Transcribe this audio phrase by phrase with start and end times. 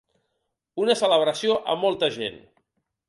[0.85, 2.41] Una celebració amb molta gent.